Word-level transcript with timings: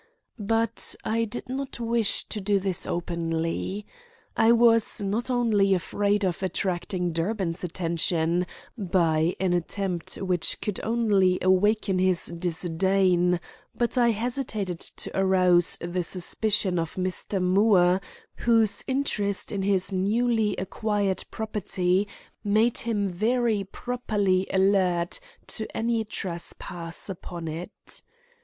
But 0.39 0.95
I 1.05 1.25
did 1.25 1.47
not 1.47 1.79
wish 1.79 2.25
to 2.29 2.41
do 2.41 2.57
this 2.59 2.87
openly. 2.87 3.85
I 4.35 4.51
was 4.51 4.99
not 4.99 5.29
only 5.29 5.75
afraid 5.75 6.25
of 6.25 6.41
attracting 6.41 7.11
Durbin's 7.13 7.63
attention 7.63 8.47
by 8.75 9.35
an 9.39 9.53
attempt 9.53 10.15
which 10.17 10.59
could 10.59 10.79
only 10.81 11.37
awaken 11.43 11.99
his 11.99 12.25
disdain, 12.25 13.39
but 13.75 13.95
I 13.95 14.09
hesitated 14.09 14.79
to 14.79 15.11
arouse 15.15 15.77
the 15.79 16.01
suspicion 16.01 16.79
of 16.79 16.95
Mr. 16.95 17.39
Moore, 17.39 18.01
whose 18.37 18.83
interest 18.87 19.51
in 19.51 19.61
his 19.61 19.91
newly 19.91 20.55
acquired 20.55 21.23
property 21.29 22.07
made 22.43 22.79
him 22.79 23.07
very 23.07 23.65
properly 23.65 24.47
alert 24.51 25.19
to 25.49 25.67
any 25.77 26.03
trespass 26.05 27.07
upon 27.07 27.47
it. 27.47 28.01